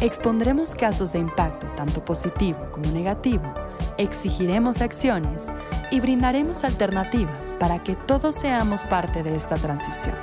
[0.00, 3.52] Expondremos casos de impacto tanto positivo como negativo,
[3.98, 5.48] exigiremos acciones
[5.90, 10.14] y brindaremos alternativas para que todos seamos parte de esta transición.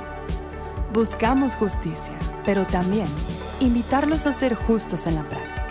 [0.93, 2.13] Buscamos justicia,
[2.45, 3.07] pero también
[3.59, 5.67] invitarlos a ser justos en la práctica.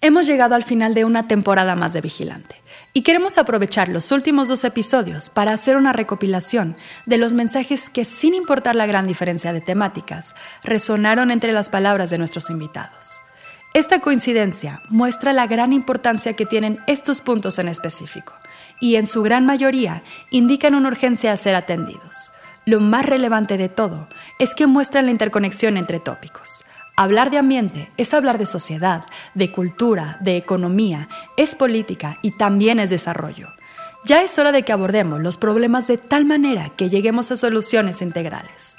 [0.00, 2.61] Hemos llegado al final de una temporada más de Vigilante
[2.94, 8.04] y queremos aprovechar los últimos dos episodios para hacer una recopilación de los mensajes que,
[8.04, 13.22] sin importar la gran diferencia de temáticas, resonaron entre las palabras de nuestros invitados.
[13.74, 18.34] Esta coincidencia muestra la gran importancia que tienen estos puntos en específico
[18.80, 22.32] y en su gran mayoría indican una urgencia a ser atendidos.
[22.66, 24.08] Lo más relevante de todo
[24.38, 26.66] es que muestran la interconexión entre tópicos.
[27.02, 32.78] Hablar de ambiente es hablar de sociedad, de cultura, de economía, es política y también
[32.78, 33.48] es desarrollo.
[34.04, 38.02] Ya es hora de que abordemos los problemas de tal manera que lleguemos a soluciones
[38.02, 38.76] integrales.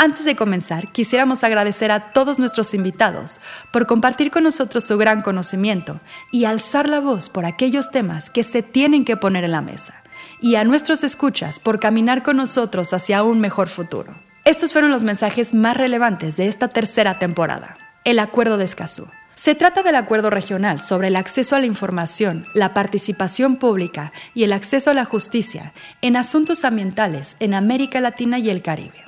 [0.00, 3.40] Antes de comenzar, quisiéramos agradecer a todos nuestros invitados
[3.72, 6.00] por compartir con nosotros su gran conocimiento
[6.32, 10.02] y alzar la voz por aquellos temas que se tienen que poner en la mesa,
[10.40, 14.12] y a nuestros escuchas por caminar con nosotros hacia un mejor futuro.
[14.44, 17.76] Estos fueron los mensajes más relevantes de esta tercera temporada.
[18.04, 19.06] El Acuerdo de Escazú.
[19.34, 24.44] Se trata del acuerdo regional sobre el acceso a la información, la participación pública y
[24.44, 29.04] el acceso a la justicia en asuntos ambientales en América Latina y el Caribe.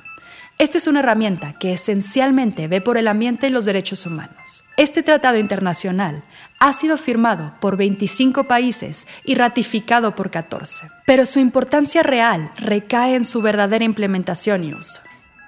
[0.59, 4.63] Esta es una herramienta que esencialmente ve por el ambiente y los derechos humanos.
[4.77, 6.23] Este tratado internacional
[6.59, 13.15] ha sido firmado por 25 países y ratificado por 14, pero su importancia real recae
[13.15, 15.01] en su verdadera implementación y uso.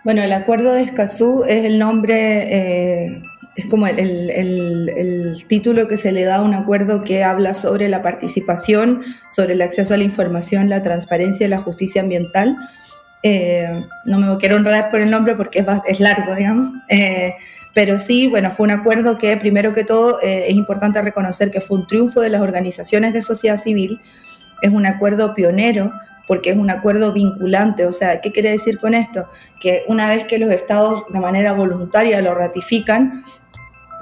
[0.06, 3.24] Bueno, el Acuerdo de Escazú es el nombre, eh,
[3.56, 8.04] es como el, título que se le da a un acuerdo que habla sobre la
[8.04, 12.56] participación, sobre el acceso a la información, la transparencia y la justicia ambiental.
[13.24, 13.68] Eh,
[14.06, 16.74] no me quiero enredar por el nombre porque es, es largo, digamos.
[16.88, 17.34] Eh,
[17.74, 21.80] pero sí, bueno, fue un acuerdo que primero que todo es importante reconocer que fue
[21.80, 24.00] un triunfo de las organizaciones de sociedad civil,
[24.62, 25.92] es un acuerdo pionero
[26.28, 27.86] porque es un acuerdo vinculante.
[27.86, 29.28] O sea, ¿qué quiere decir con esto?
[29.60, 33.24] Que una vez que los estados de manera voluntaria lo ratifican,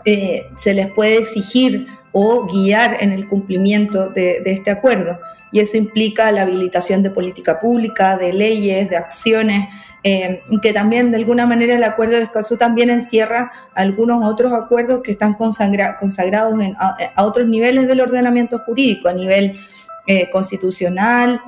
[0.06, 5.19] eh, se les puede exigir o guiar en el cumplimiento de, este acuerdo.
[5.51, 9.67] Y eso implica la habilitación de política pública, de leyes, de acciones,
[10.03, 15.01] eh, que también de alguna manera el acuerdo de Escazú también encierra algunos otros acuerdos
[15.01, 19.57] que están consagrados a, otros niveles del ordenamiento jurídico, a nivel
[20.06, 21.39] eh, constitucional,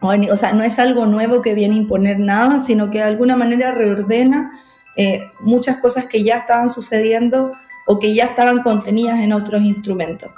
[0.00, 3.36] o sea, no es algo nuevo que viene a imponer nada, sino que de alguna
[3.36, 4.52] manera reordena
[4.96, 7.52] eh, muchas cosas que ya estaban sucediendo
[7.86, 10.30] o que ya estaban contenidas en otros instrumentos.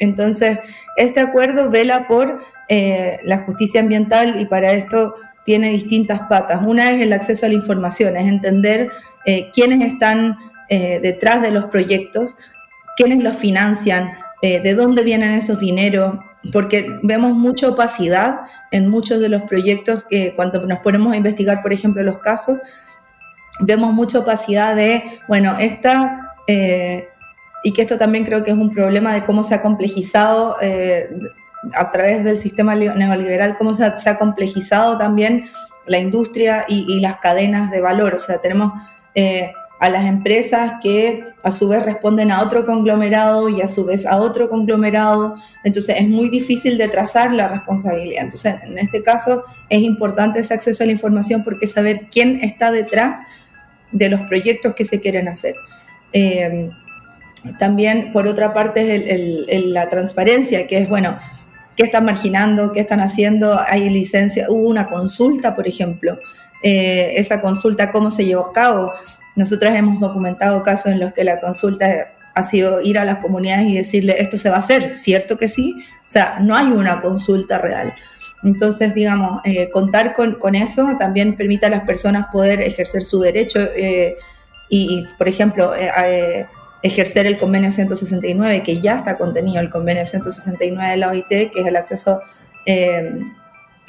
[0.00, 0.58] Entonces,
[0.96, 6.60] este acuerdo vela por eh, la justicia ambiental y para esto tiene distintas patas.
[6.66, 8.90] Una es el acceso a la información, es entender
[9.24, 10.38] eh, quiénes están
[10.68, 12.36] detrás de los proyectos,
[12.96, 16.14] quiénes los financian, de dónde vienen esos dineros,
[16.52, 18.40] porque vemos mucha opacidad
[18.70, 22.58] en muchos de los proyectos que cuando nos ponemos a investigar, por ejemplo, los casos,
[23.60, 27.08] vemos mucha opacidad de, bueno, esta, eh,
[27.62, 31.08] y que esto también creo que es un problema de cómo se ha complejizado eh,
[31.74, 35.50] a través del sistema neoliberal, cómo se ha, complejizado también
[35.86, 38.14] la industria y, las cadenas de valor.
[38.14, 38.72] O sea, tenemos...
[39.14, 43.84] Eh, a las empresas que a su vez responden a otro conglomerado y a su
[43.84, 45.36] vez a otro conglomerado.
[45.64, 48.24] Entonces es muy difícil de trazar la responsabilidad.
[48.24, 52.72] Entonces en este caso es importante ese acceso a la información porque saber quién está
[52.72, 53.18] detrás
[53.92, 55.54] de los proyectos que se quieren hacer.
[56.12, 56.70] Eh,
[57.58, 61.16] también, por otra parte, es la transparencia, que es, bueno,
[61.76, 66.18] qué están marginando, qué están haciendo, hay licencia, hubo una consulta, por ejemplo,
[66.62, 68.92] eh, esa consulta, cómo se llevó a cabo,
[69.36, 73.66] nosotras hemos documentado casos en los que la consulta ha sido ir a las comunidades
[73.68, 75.76] y decirle, esto se va a hacer, ¿cierto que sí?
[76.06, 77.94] O sea, no hay una consulta real.
[78.42, 83.60] Entonces, digamos, eh, contar con, eso también permite a las personas poder ejercer su derecho
[83.74, 84.16] eh,
[84.68, 86.46] y, por ejemplo, eh,
[86.82, 91.60] ejercer el convenio 169, que ya está contenido el convenio 169 de la OIT, que
[91.60, 92.20] es el acceso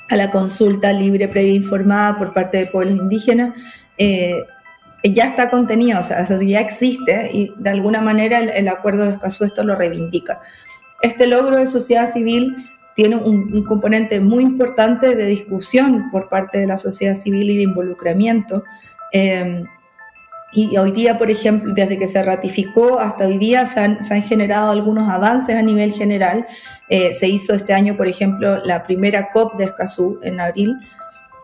[0.10, 3.56] a la consulta libre, previa e informada por parte de pueblos indígenas
[5.04, 9.46] ya está contenido, o sea, ya existe y de alguna manera el, acuerdo de Escazú
[9.46, 10.40] esto lo reivindica.
[11.02, 12.56] Este logro de sociedad civil
[12.96, 17.64] tiene un, componente muy importante de discusión por parte de la sociedad civil y de
[17.64, 18.64] involucramiento.
[19.14, 19.64] Eh,
[20.52, 24.72] y hoy día, por ejemplo, desde que se ratificó hasta hoy día se han, generado
[24.72, 26.48] algunos avances a nivel general.
[26.90, 30.74] Eh, se hizo este año, por ejemplo, la primera COP de Escazú en abril.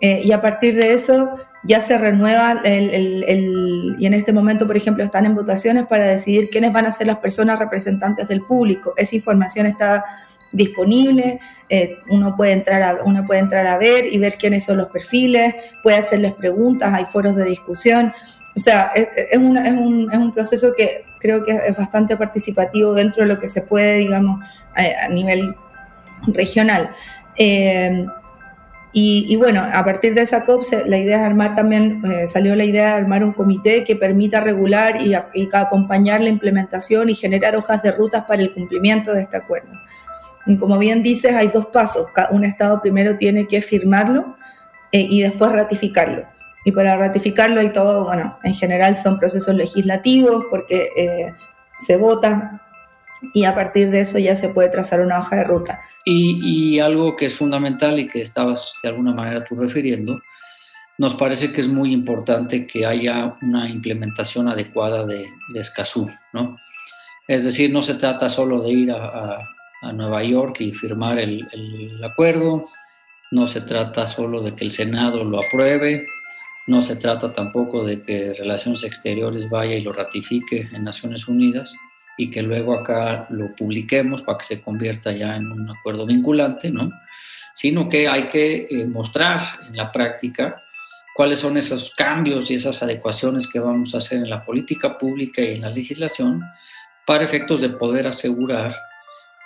[0.01, 4.75] Eh, y a partir de eso ya se renueva el, y en este momento, por
[4.75, 8.93] ejemplo, están en votaciones para decidir quiénes van a ser las personas representantes del público.
[8.97, 10.03] Esa información está
[10.51, 11.39] disponible,
[11.69, 14.87] eh, uno, puede entrar a, uno puede entrar a ver y ver quiénes son los
[14.87, 18.13] perfiles, puede hacerles preguntas, hay foros de discusión.
[18.55, 23.23] O sea, es, es, un, es, un, proceso que creo que es bastante participativo dentro
[23.23, 24.41] de lo que se puede, digamos,
[24.75, 25.55] a, nivel
[26.27, 26.91] regional.
[27.35, 28.05] Eh,
[28.95, 32.63] y, bueno, a partir de esa COP, la idea es armar también, eh, salió la
[32.63, 37.55] idea de armar un comité que permita regular y, y, acompañar la implementación y generar
[37.55, 39.71] hojas de rutas para el cumplimiento de este acuerdo.
[40.45, 42.07] Y como bien dices, hay dos pasos.
[42.29, 44.37] Un Estado primero tiene que firmarlo
[44.91, 46.25] eh, y después ratificarlo.
[46.63, 51.33] Y para ratificarlo hay todo, bueno, en general son procesos legislativos porque eh,
[51.79, 52.61] se vota
[53.33, 55.81] y a partir de eso ya se puede trazar una hoja de ruta.
[56.05, 60.19] Y, algo que es fundamental y que estabas de alguna manera tú refiriendo,
[60.97, 66.57] nos parece que es muy importante que haya una implementación adecuada de, de Escazú, ¿no?
[67.27, 69.39] Es decir, no se trata solo de ir a,
[69.81, 72.69] a, Nueva York y firmar el, el acuerdo,
[73.31, 76.05] no se trata solo de que el Senado lo apruebe,
[76.67, 81.73] no se trata tampoco de que Relaciones Exteriores vaya y lo ratifique en Naciones Unidas
[82.17, 86.69] y que luego acá lo publiquemos para que se convierta ya en un acuerdo vinculante,
[86.69, 86.89] ¿no?
[87.55, 90.61] Sino que hay que eh, mostrar en la práctica
[91.15, 95.41] cuáles son esos cambios y esas adecuaciones que vamos a hacer en la política pública
[95.41, 96.41] y en la legislación
[97.05, 98.75] para efectos de poder asegurar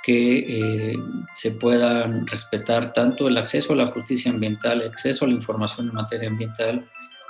[0.04, 0.96] que eh,
[1.34, 5.90] se puedan respetar tanto el acceso a la justicia ambiental, el acceso a la información
[5.90, 6.86] en materia ambiental,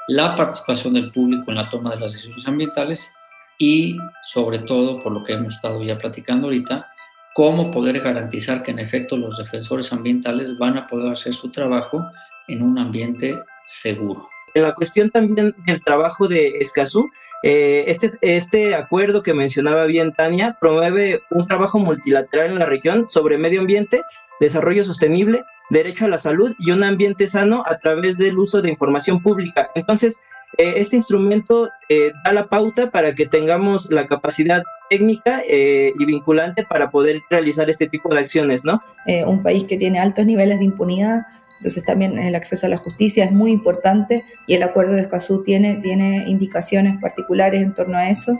[0.08, 3.12] la participación del público en la toma de las decisiones ambientales
[3.58, 6.88] y sobre todo, por lo que hemos estado ya platicando ahorita,
[7.34, 12.04] cómo poder garantizar que en efecto los defensores ambientales van a poder hacer su trabajo
[12.48, 14.28] en un ambiente seguro.
[14.54, 17.12] En la cuestión también del trabajo de Escazú,
[17.44, 23.08] eh, este, este acuerdo que mencionaba bien Tania promueve un trabajo multilateral en la región
[23.08, 24.02] sobre medio ambiente,
[24.40, 28.70] desarrollo sostenible, derecho a la salud y un ambiente sano a través del uso de
[28.70, 29.70] información pública.
[29.76, 30.22] Entonces,
[30.58, 36.06] eh, este instrumento eh, da la pauta para que tengamos la capacidad técnica eh, y
[36.06, 38.82] vinculante para poder realizar este tipo de acciones, ¿no?
[39.28, 41.28] un país que tiene altos niveles de impunidad,
[41.58, 45.44] entonces también el acceso a la justicia es muy importante y el acuerdo de Escazú
[45.44, 48.40] tiene, tiene indicaciones particulares en torno a eso.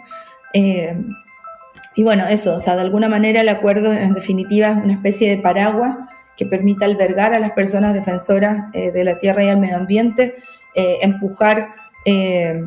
[0.54, 5.30] y bueno, eso, o sea, de alguna manera el acuerdo en definitiva es una especie
[5.30, 5.98] de paraguas
[6.36, 10.36] que permita albergar a las personas defensoras de la tierra y el medio ambiente,
[10.76, 12.64] empujar eh,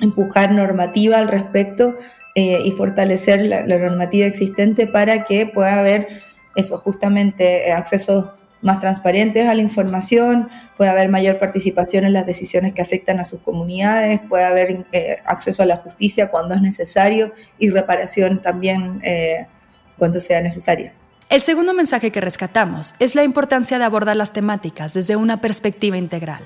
[0.00, 1.96] empujar normativa al respecto
[2.34, 6.08] eh, y fortalecer la, normativa existente para que pueda haber
[6.56, 8.30] eso, justamente eh, accesos
[8.60, 13.24] más transparentes a la información, pueda haber mayor participación en las decisiones que afectan a
[13.24, 14.84] sus comunidades, puede haber
[15.26, 19.00] acceso a la justicia cuando es necesario y reparación también
[19.96, 20.92] cuando sea necesaria.
[21.30, 25.96] El segundo mensaje que rescatamos es la importancia de abordar las temáticas desde una perspectiva
[25.96, 26.42] integral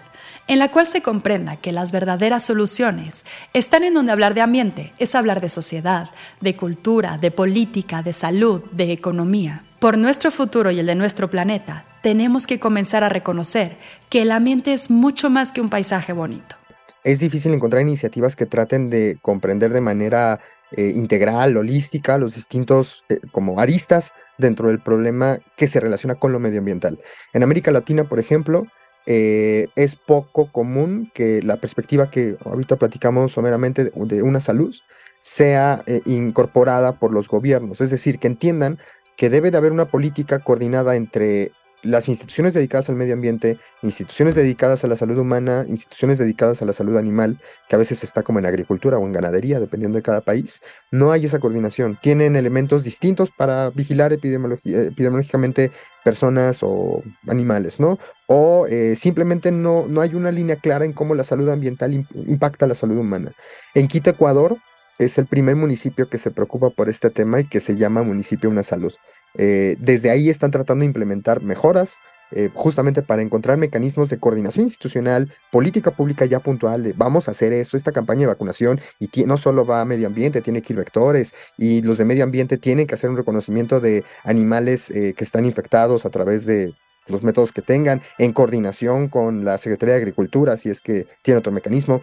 [0.47, 3.25] en la cual se comprenda que las verdaderas soluciones
[3.55, 6.11] están en donde hablar de ambiente es hablar de sociedad,
[6.43, 9.63] de cultura, de política, de salud, de economía.
[9.79, 13.79] Por nuestro futuro y el de nuestro planeta, tenemos que comenzar a reconocer
[14.11, 16.57] que el ambiente es mucho más que un paisaje bonito.
[17.05, 20.41] Es difícil encontrar iniciativas que traten de comprender de manera
[20.77, 26.33] eh, integral, holística, los distintos eh, como aristas dentro del problema que se relaciona con
[26.33, 26.99] lo medioambiental.
[27.33, 28.67] En América Latina, por ejemplo,
[29.07, 34.75] eh, es poco común que la perspectiva que ahorita platicamos someramente de, una salud
[35.21, 38.79] sea incorporada por los gobiernos, es decir, que entiendan
[39.17, 41.51] que debe de haber una política coordinada entre
[41.85, 46.65] las instituciones dedicadas al medio ambiente, instituciones dedicadas a la salud humana, instituciones dedicadas a
[46.65, 47.39] la salud animal,
[47.69, 50.61] que a veces está como en agricultura o en ganadería, dependiendo de cada país,
[50.91, 51.99] no hay esa coordinación.
[52.03, 55.71] Tienen elementos distintos para vigilar epidemiológicamente
[56.03, 57.99] personas o animales, ¿no?
[58.27, 62.67] O eh, simplemente no, no hay una línea clara en cómo la salud ambiental impacta
[62.67, 63.33] la salud humana.
[63.75, 64.59] En Quito, Ecuador,
[64.99, 68.49] es el primer municipio que se preocupa por este tema y que se llama Municipio
[68.49, 68.95] Una Salud.
[69.37, 71.99] Eh, desde ahí están tratando de implementar mejoras
[72.37, 77.31] eh, justamente para encontrar mecanismos de coordinación institucional, política pública ya puntual, de vamos a
[77.31, 80.73] hacer eso, esta campaña de vacunación, y no solo va a medio ambiente, tiene que
[80.73, 85.15] ir vectores, y los de medio ambiente tienen que hacer un reconocimiento de animales eh,
[85.17, 86.73] que están infectados a través de
[87.07, 91.39] los métodos que tengan, en coordinación con la Secretaría de Agricultura, si es que tiene
[91.39, 92.01] otro mecanismo.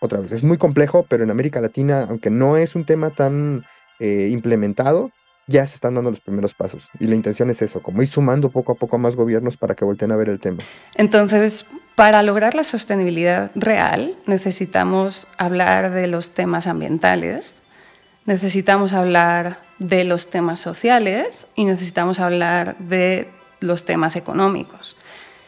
[0.00, 3.64] Otra vez, es muy complejo, pero en América Latina, aunque no es un tema tan
[3.98, 5.10] eh, implementado,
[5.48, 6.88] ya se están dando los primeros pasos.
[7.00, 9.74] Y la intención es eso, como ir sumando poco a poco a más gobiernos para
[9.74, 10.58] que volteen a ver el tema.
[10.94, 17.56] Entonces, para lograr la sostenibilidad real, necesitamos hablar de los temas ambientales,
[18.26, 23.28] necesitamos hablar de los temas sociales y necesitamos hablar de
[23.60, 24.96] los temas económicos.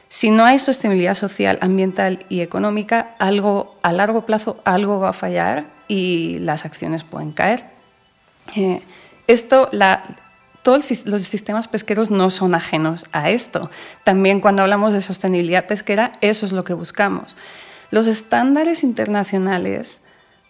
[0.09, 5.12] Si no hay sostenibilidad social, ambiental y económica, algo a largo plazo algo va a
[5.12, 7.64] fallar y las acciones pueden caer.
[8.57, 8.83] Eh,
[9.30, 9.70] esto,
[10.62, 13.70] todos los sistemas pesqueros no son ajenos a esto.
[14.04, 17.37] También cuando hablamos de sostenibilidad pesquera, eso es lo que buscamos.
[17.90, 20.00] Los estándares internacionales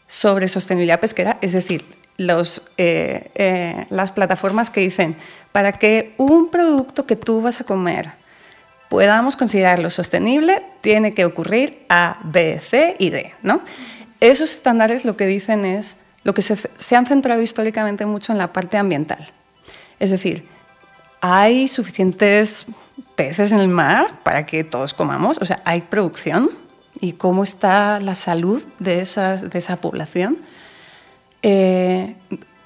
[0.09, 1.85] sobre sostenibilidad pesquera, es decir,
[2.17, 5.17] los, eh, eh, las plataformas que dicen,
[5.53, 8.13] para que un producto que tú vas a comer
[8.89, 13.33] podamos considerarlo sostenible, tiene que ocurrir A, B, C y D.
[13.43, 13.63] ¿no?
[14.19, 18.53] Esos estándares lo que dicen es lo que se, han centrado históricamente mucho en la
[18.53, 19.29] parte ambiental.
[19.99, 20.47] Es decir,
[21.21, 22.67] hay suficientes
[23.15, 26.51] peces en el mar para que todos comamos, o sea, hay producción
[27.01, 30.39] y cómo está la salud de, de esa población.
[31.43, 32.17] Eh,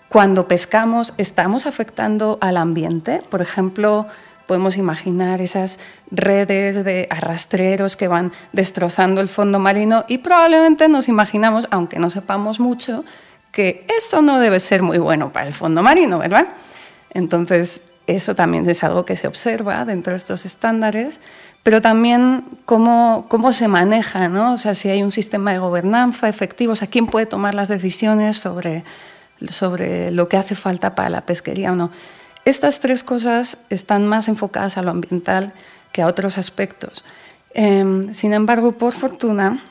[0.09, 3.23] cuando pescamos, ¿estamos afectando al ambiente?
[3.31, 4.07] Por ejemplo,
[4.47, 5.79] podemos imaginar esas
[6.11, 12.11] redes de arrastreros que van destrozando el fondo marino y probablemente nos imaginamos, aunque no
[12.11, 13.05] sepamos mucho,
[13.55, 16.49] que eso no debe ser muy bueno para el fondo marino, ¿verdad?
[17.15, 21.21] Entonces, eso también es algo que se observa dentro de estos estándares,
[21.63, 24.53] pero también cómo, cómo se maneja, ¿no?
[24.53, 27.69] O sea, si hay un sistema de gobernanza efectivo, o sea, quién puede tomar las
[27.69, 28.85] decisiones sobre,
[29.49, 31.91] sobre lo que hace falta para la pesquería o no.
[32.45, 35.53] Estas tres cosas están más enfocadas a lo ambiental
[35.93, 37.05] que a otros aspectos.
[37.55, 39.63] Em, sin embargo, por fortuna,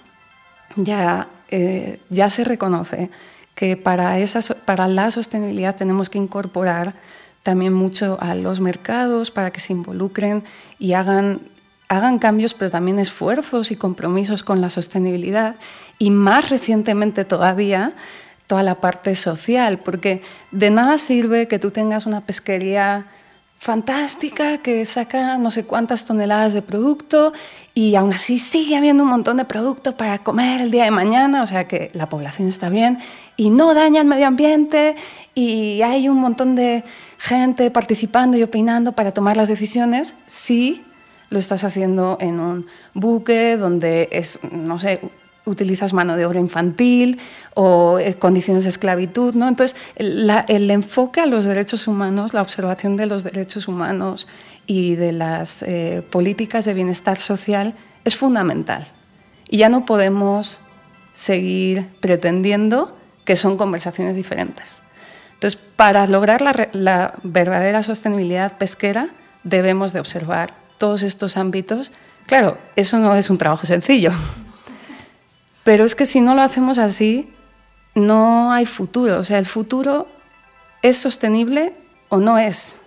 [0.77, 3.11] ya, eh, ya se reconoce
[3.55, 6.93] que para, esa, para la sostenibilidad tenemos que incorporar
[7.43, 10.43] también mucho a los mercados para que se involucren
[10.79, 11.41] y hagan,
[11.89, 15.55] hagan cambios, pero también esfuerzos y compromisos con la sostenibilidad.
[15.99, 17.93] Y más recientemente todavía,
[18.47, 23.05] toda la parte social, porque de nada sirve que tú tengas una pesquería
[23.63, 27.31] fantástica que saca no sé cuántas toneladas de producto
[27.73, 31.41] y aún así sigue habiendo un montón de producto para comer el día de mañana,
[31.41, 32.97] o sea que la población está bien
[33.37, 34.97] y no daña el medio ambiente
[35.33, 36.83] y hay un montón de
[37.17, 40.83] gente participando y opinando para tomar las decisiones, sí
[41.29, 44.99] lo estás haciendo en un buque donde es, no sé,
[45.45, 47.19] utilizas mano de obra infantil
[47.53, 49.35] o eh, condiciones de esclavitud.
[49.35, 49.47] ¿no?
[49.47, 54.27] Entonces, el enfoque a los derechos humanos, la observación de los derechos humanos
[54.65, 57.73] y de las eh, políticas de bienestar social
[58.05, 58.87] es fundamental.
[59.49, 60.59] Y ya no podemos
[61.13, 62.95] seguir pretendiendo
[63.25, 64.81] que son conversaciones diferentes.
[65.33, 69.09] Entonces, para lograr la, la verdadera sostenibilidad pesquera,
[69.43, 71.91] debemos de observar todos estos ámbitos.
[72.25, 74.11] Claro, eso no es un trabajo sencillo.
[75.63, 77.29] Pero es que si no lo hacemos así,
[77.95, 79.19] no hay futuro.
[79.19, 80.07] O sea, el futuro
[80.81, 81.73] es sostenible
[82.09, 82.79] o no es.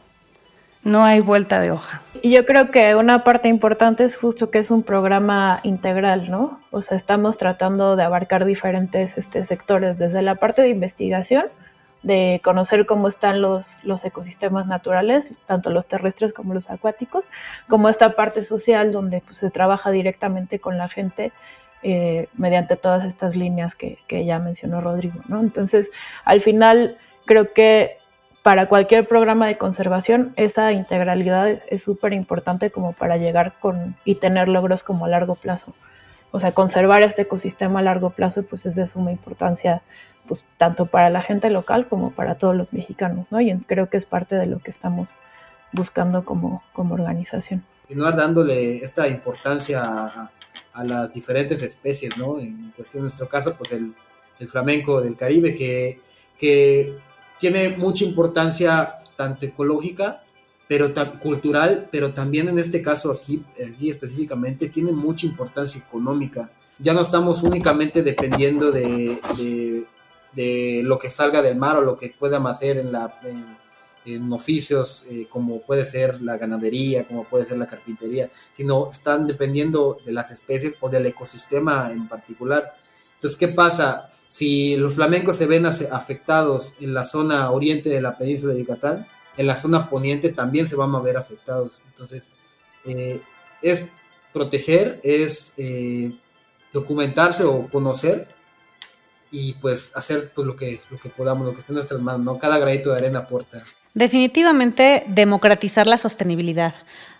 [0.84, 2.00] No hay vuelta de hoja.
[2.22, 6.60] Y yo creo que una parte importante es justo que es un programa integral, ¿no?
[6.70, 11.46] O sea, estamos tratando de abarcar diferentes este, sectores, desde la parte de investigación,
[12.04, 17.24] de conocer cómo están los, los ecosistemas naturales, tanto los terrestres como los acuáticos,
[17.66, 21.32] como esta parte social donde pues, se trabaja directamente con la gente
[21.82, 25.20] eh, mediante todas estas líneas que, ya mencionó Rodrigo.
[25.28, 25.40] ¿no?
[25.40, 25.90] Entonces,
[26.24, 27.96] al final, creo que
[28.42, 34.16] para cualquier programa de conservación, esa integralidad es súper importante como para llegar con y
[34.16, 35.74] tener logros como a largo plazo.
[36.30, 39.82] O sea, conservar este ecosistema a largo plazo pues es de suma importancia
[40.28, 43.40] pues tanto para la gente local como para todos los mexicanos, ¿no?
[43.40, 45.08] Y creo que es parte de lo que estamos
[45.72, 47.62] buscando como, como organización.
[47.82, 50.30] Continuar dándole esta importancia a,
[50.76, 52.38] a las diferentes especies, ¿no?
[52.38, 53.94] En cuestión, en nuestro caso, pues el,
[54.46, 55.98] flamenco del Caribe, que,
[56.38, 56.94] que,
[57.38, 60.22] tiene mucha importancia tanto ecológica,
[60.68, 60.92] pero
[61.22, 63.42] cultural, pero también en este caso aquí,
[63.72, 66.50] aquí específicamente, tiene mucha importancia económica.
[66.78, 69.86] Ya no estamos únicamente dependiendo de,
[70.34, 73.14] de, lo que salga del mar o lo que pueda hacer en la,
[74.30, 79.98] oficios eh, como puede ser la ganadería, como puede ser la carpintería, sino están dependiendo
[80.04, 82.72] de las especies o del ecosistema en particular.
[83.14, 84.10] Entonces, ¿qué pasa?
[84.28, 89.06] Si los flamencos se ven afectados en la zona oriente de la península de Yucatán,
[89.36, 91.82] en la zona poniente también se van a ver afectados.
[91.88, 92.28] Entonces,
[92.84, 93.20] eh,
[93.62, 93.90] es
[94.32, 96.12] proteger, es eh,
[96.72, 98.28] documentarse o conocer
[99.30, 102.22] y pues hacer todo lo que, lo que podamos, lo que esté en nuestras manos,
[102.22, 102.38] ¿no?
[102.38, 103.62] Cada granito de arena aporta.
[103.96, 106.74] Definitivamente democratizar la sostenibilidad.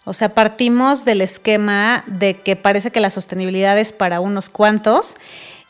[0.04, 5.16] O sea, partimos del esquema de que parece que la sostenibilidad es para unos cuantos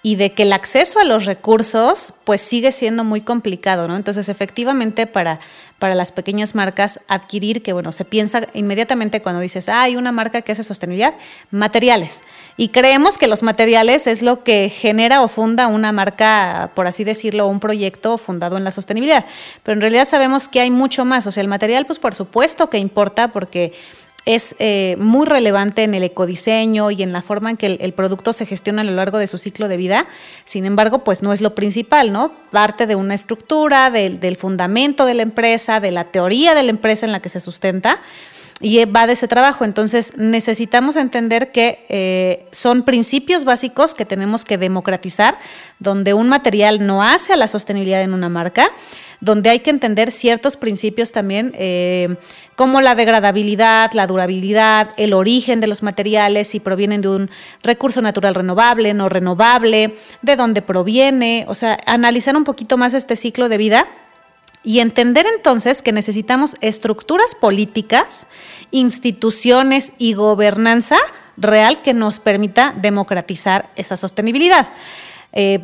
[0.03, 3.97] y de que el acceso a los recursos pues sigue siendo muy complicado, ¿no?
[3.97, 5.41] Entonces, efectivamente, para,
[5.81, 10.13] para las pequeñas marcas adquirir, que bueno, se piensa inmediatamente cuando dices, ah, hay una
[10.13, 11.15] marca que hace sostenibilidad,
[11.51, 12.23] materiales.
[12.57, 17.03] Y creemos que los materiales es lo que genera o funda una marca, por así
[17.03, 19.25] decirlo, un proyecto fundado en la sostenibilidad.
[19.65, 21.27] Pero en realidad sabemos que hay mucho más.
[21.27, 23.73] O sea, el material, pues por supuesto que importa porque
[24.27, 28.33] es eh, muy relevante en el ecodiseño y en la forma en que el, producto
[28.33, 30.07] se gestiona a lo largo de su ciclo de vida.
[30.45, 32.33] Sin embargo, pues no es lo principal, ¿no?
[32.51, 37.07] Parte de una estructura, del fundamento de la empresa, de la teoría de la empresa
[37.07, 38.03] en la que se sustenta
[38.61, 39.65] y va de ese trabajo.
[39.65, 45.39] Entonces necesitamos entender que eh, son principios básicos que tenemos que democratizar,
[45.79, 48.69] donde un material no hace a la sostenibilidad en una marca,
[49.21, 52.17] donde hay que entender ciertos principios también, eh,
[52.55, 57.31] como la degradabilidad, la durabilidad, el origen de los materiales, si provienen de un
[57.63, 63.17] recurso natural renovable, no renovable, de dónde proviene, o sea, analizar un poquito más este
[63.17, 63.87] ciclo de vida
[64.67, 68.27] y entender entonces que necesitamos estructuras políticas,
[68.73, 70.97] instituciones y gobernanza
[71.37, 74.69] real que nos permita democratizar esa sostenibilidad.
[75.33, 75.61] Eh,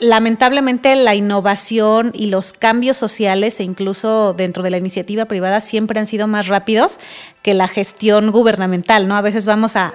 [0.00, 6.00] lamentablemente la innovación y los cambios sociales e incluso dentro de la iniciativa privada siempre
[6.00, 6.98] han sido más rápidos
[7.42, 9.14] que la gestión gubernamental, ¿no?
[9.14, 9.92] A veces vamos a,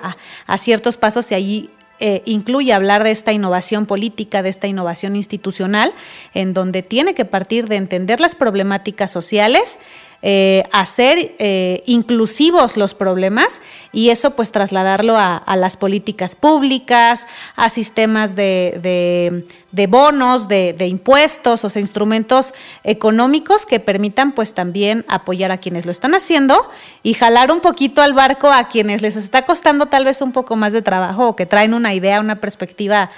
[0.58, 5.94] ciertos pasos y allí eh, incluye hablar de esta innovación política, de esta innovación institucional,
[6.34, 9.80] en donde tiene que partir de entender las problemáticas sociales,
[10.24, 13.62] eh, hacer eh, inclusivos los problemas
[13.94, 19.44] y eso pues trasladarlo a, las políticas públicas, a sistemas de,
[19.90, 25.92] bonos, de, impuestos, o sea, instrumentos económicos que permitan pues también apoyar a quienes lo
[25.92, 26.68] están haciendo
[27.04, 30.56] y jalar un poquito al barco a quienes les está costando tal vez un poco
[30.56, 33.12] más de trabajo o que traen una idea, una perspectiva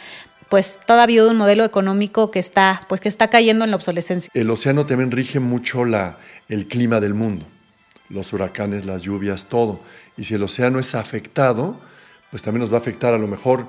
[0.49, 4.31] pues todavía de un modelo económico que está, pues que está cayendo en la obsolescencia.
[4.33, 7.45] El océano también rige mucho la, el clima del mundo,
[8.09, 9.79] los huracanes, las lluvias, todo.
[10.17, 11.79] Y si el océano es afectado,
[12.31, 13.67] pues también nos va a afectar a lo mejor,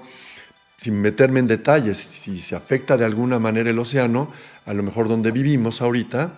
[0.76, 4.32] sin meterme en detalles, si se afecta de alguna manera el océano,
[4.64, 6.32] a lo mejor donde vivimos ahorita,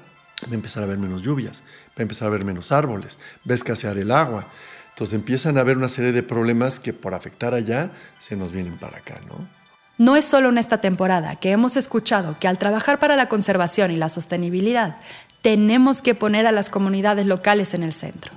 [0.44, 3.52] va a empezar a haber menos lluvias, va a empezar a haber menos árboles, va
[3.52, 4.48] a escasear el agua.
[4.90, 8.76] Entonces empiezan a haber una serie de problemas que por afectar allá se nos vienen
[8.78, 9.61] para acá, ¿no?
[10.02, 13.92] No es solo en esta temporada que hemos escuchado que al trabajar para la conservación
[13.92, 14.96] y la sostenibilidad,
[15.42, 18.32] tenemos que poner a las comunidades locales en el centro,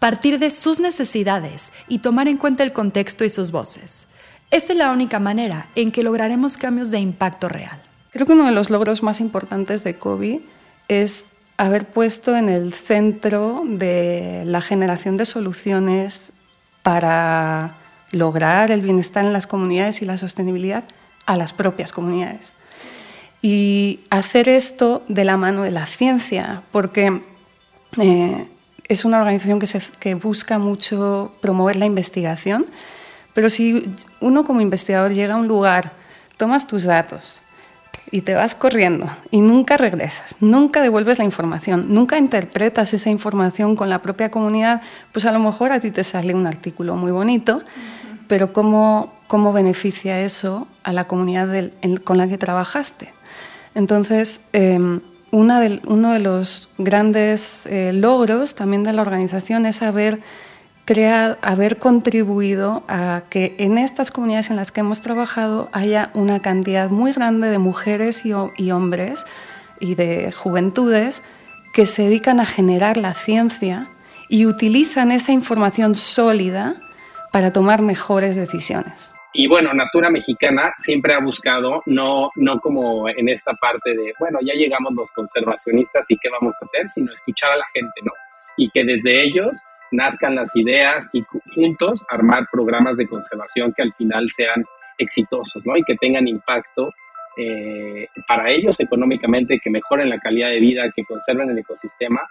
[0.00, 4.06] partir de sus necesidades y tomar en cuenta el contexto y sus voces.
[4.50, 7.80] Esta es la única manera en que lograremos cambios de impacto real.
[8.10, 10.40] Creo que uno de los logros más importantes de COVID
[10.88, 16.32] es haber puesto en el centro de la generación de soluciones
[16.82, 17.76] para
[18.10, 20.84] lograr el bienestar en las comunidades y la sostenibilidad
[21.28, 22.54] a las propias comunidades.
[23.42, 27.20] Y hacer esto de la mano de la ciencia, porque
[27.98, 28.48] eh,
[28.88, 29.68] es una organización que,
[30.00, 32.64] que busca mucho promover la investigación,
[33.34, 35.92] pero si uno como investigador llega a un lugar,
[36.38, 37.42] tomas tus datos,
[38.10, 43.76] y te vas corriendo y nunca regresas, nunca devuelves la información, nunca interpretas esa información
[43.76, 44.80] con la propia comunidad,
[45.12, 47.62] pues a lo mejor a ti te sale un artículo muy bonito,
[48.28, 51.70] pero ¿cómo, cómo beneficia eso a la comunidad
[52.04, 53.12] con la que trabajaste?
[53.74, 60.20] Entonces, em, uno de los grandes eh, logros también de la organización es haber,
[60.84, 66.40] creado, haber contribuido a que en estas comunidades en las que hemos trabajado haya una
[66.40, 69.24] cantidad muy grande de mujeres y, y hombres
[69.80, 71.22] y de juventudes
[71.72, 73.88] que se dedican a generar la ciencia
[74.28, 76.76] y utilizan esa información sólida
[77.32, 79.14] para tomar mejores decisiones.
[79.34, 84.38] Y bueno, Natura Mexicana siempre ha buscado, no, no como en esta parte de, bueno,
[84.42, 88.12] ya llegamos los conservacionistas y qué vamos a hacer, sino escuchar a la gente, ¿no?
[88.56, 89.52] Y que desde ellos
[89.90, 94.64] nazcan las ideas y juntos armar programas de conservación que al final sean
[94.98, 95.76] exitosos, ¿no?
[95.76, 96.90] Y que tengan impacto
[97.36, 102.22] eh, para ellos económicamente, que mejoren la calidad de vida, que conserven el ecosistema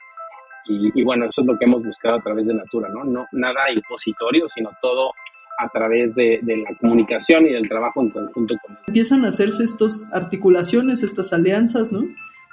[0.70, 3.04] Y, bueno, eso es lo que hemos buscado a través de Natura, ¿no?
[3.04, 5.12] no nada impositorio, sino todo
[5.58, 8.78] a través de, la comunicación y del trabajo en conjunto con.
[8.88, 12.02] Empiezan a hacerse estas articulaciones, estas alianzas, ¿no?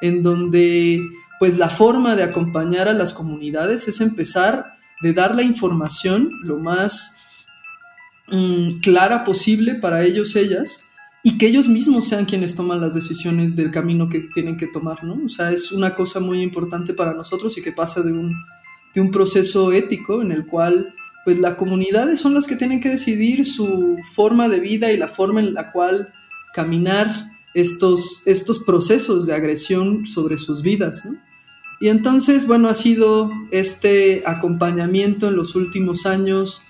[0.00, 1.00] En donde
[1.38, 4.64] pues la forma de acompañar a las comunidades es empezar
[5.03, 7.20] de dar la información lo más
[8.29, 10.88] mm, clara posible para ellos, ellas,
[11.26, 15.02] y que ellos mismos sean quienes toman las decisiones del camino que tienen que tomar,
[15.02, 15.18] ¿no?
[15.24, 18.34] O sea, es una cosa muy importante para nosotros y que pasa de un,
[18.94, 22.90] de un proceso ético en el cual pues las comunidades son las que tienen que
[22.90, 26.12] decidir su forma de vida y la forma en la cual
[26.52, 31.16] caminar estos, estos procesos de agresión sobre sus vidas, ¿no?
[31.80, 36.60] Y entonces, bueno, ha sido este acompañamiento en los últimos años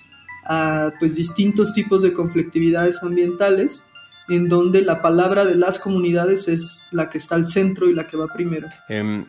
[0.45, 3.83] a pues distintos tipos de conflictividades ambientales
[4.27, 8.07] en donde la palabra de las comunidades es la que está al centro y la
[8.07, 8.67] que va primero.
[8.87, 9.25] Em,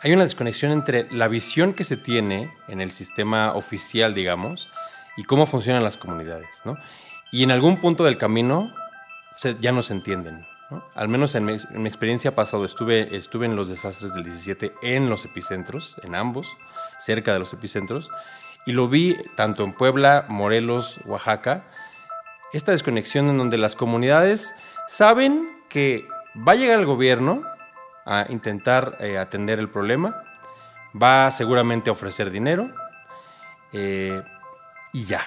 [0.00, 4.68] hay una desconexión entre la visión que se tiene en el sistema oficial, digamos,
[5.16, 6.76] y cómo funcionan las comunidades, ¿no?
[7.32, 8.72] Y en algún punto del camino
[9.60, 10.46] ya no se entienden.
[10.94, 11.54] Al menos en mi,
[11.88, 16.48] experiencia pasado estuve, estuve en los desastres del 17 en los epicentros, en ambos,
[16.98, 18.10] cerca de los epicentros,
[18.64, 21.64] y lo vi tanto en Puebla, Morelos, Oaxaca,
[22.52, 24.54] esta desconexión en donde las comunidades
[24.88, 26.06] saben que
[26.36, 27.42] va a llegar el gobierno
[28.04, 30.22] a intentar eh, atender el problema,
[31.00, 32.72] va seguramente a ofrecer dinero
[33.72, 34.22] eh,
[34.92, 35.22] y ya,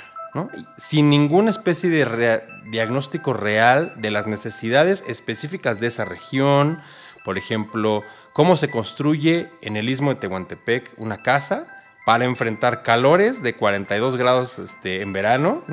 [0.77, 6.82] sin ninguna especie de diagnóstico real de las necesidades específicas de esa región,
[7.25, 8.03] por ejemplo,
[8.34, 11.67] cómo se construye en el istmo de Tehuantepec una casa
[12.05, 15.63] para enfrentar calores de 42 grados este, en verano,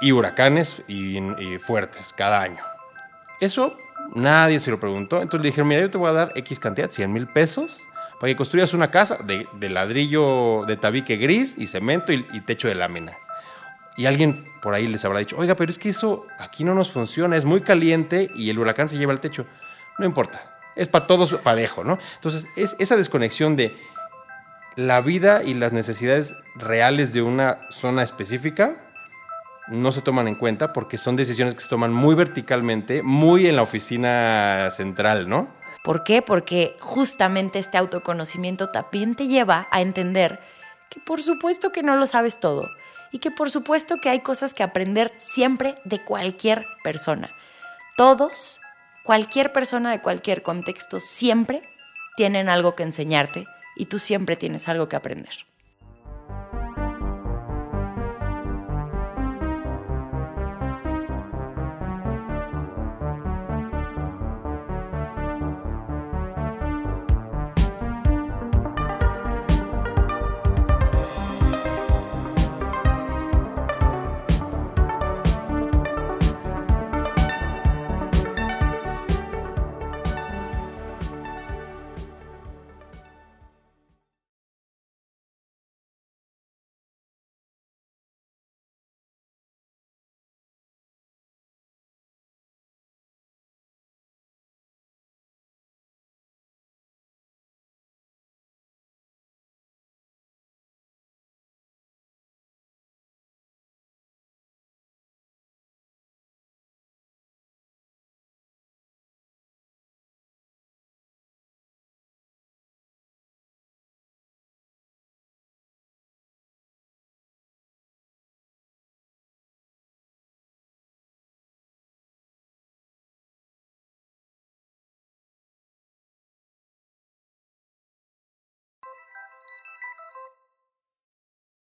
[0.00, 1.18] Y huracanes y,
[1.58, 2.62] fuertes cada año.
[3.40, 3.76] Eso
[4.14, 5.16] nadie se lo preguntó.
[5.16, 7.82] Entonces le dijeron, mira, yo te voy a dar X cantidad, 100 mil pesos,
[8.20, 12.74] para que construyas una casa de, ladrillo de tabique gris y cemento y techo de
[12.74, 13.16] lámina.
[13.96, 16.90] Y alguien por ahí les habrá dicho, oiga, pero es que eso aquí no nos
[16.90, 19.46] funciona, es muy caliente y el huracán se lleva el techo.
[19.98, 21.98] No importa, es para todos parejo, ¿no?
[22.14, 23.74] Entonces, es esa desconexión de
[24.74, 28.76] la vida y las necesidades reales de una zona específica
[29.68, 33.56] no se toman en cuenta porque son decisiones que se toman muy verticalmente, muy en
[33.56, 35.48] la oficina central, ¿no?
[35.82, 36.22] ¿Por qué?
[36.22, 40.40] Porque justamente este autoconocimiento también te lleva a entender
[40.90, 42.68] que por supuesto que no lo sabes todo
[43.12, 47.30] y que por supuesto que hay cosas que aprender siempre de cualquier persona.
[47.96, 48.60] Todos,
[49.04, 51.60] cualquier persona de cualquier contexto, siempre
[52.16, 55.46] tienen algo que enseñarte y tú siempre tienes algo que aprender.